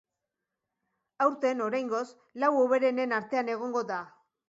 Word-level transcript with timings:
Aurten, 1.27 1.63
oraingoz, 1.67 2.03
lau 2.45 2.53
hoberenen 2.65 3.17
artean 3.23 3.57
egongo 3.59 3.89
da. 3.97 4.05